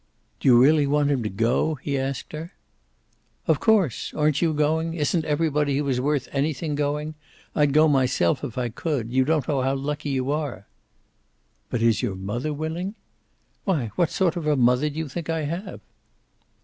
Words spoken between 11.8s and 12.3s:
is your